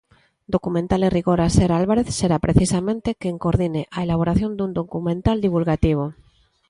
Documental 0.55 1.01
e 1.07 1.09
rigor 1.17 1.39
Aser 1.47 1.71
Álvarez 1.81 2.07
será 2.19 2.37
precisamente 2.45 3.17
quen 3.21 3.35
coordine 3.43 3.81
a 3.95 3.99
elaboración 4.05 4.51
dun 4.55 4.71
documental 4.79 5.37
divulgativo. 5.45 6.05